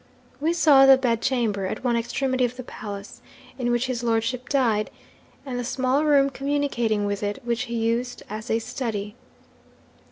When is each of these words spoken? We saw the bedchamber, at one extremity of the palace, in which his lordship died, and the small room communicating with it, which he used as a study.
We 0.39 0.51
saw 0.51 0.87
the 0.87 0.97
bedchamber, 0.97 1.67
at 1.67 1.83
one 1.83 1.95
extremity 1.95 2.43
of 2.43 2.55
the 2.57 2.63
palace, 2.63 3.21
in 3.59 3.69
which 3.69 3.85
his 3.85 4.01
lordship 4.01 4.49
died, 4.49 4.89
and 5.45 5.59
the 5.59 5.63
small 5.63 6.05
room 6.05 6.31
communicating 6.31 7.05
with 7.05 7.21
it, 7.21 7.37
which 7.45 7.65
he 7.69 7.75
used 7.75 8.23
as 8.27 8.49
a 8.49 8.57
study. 8.57 9.13